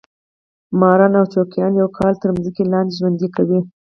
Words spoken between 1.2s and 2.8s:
جوګیان یو کال تر مځکې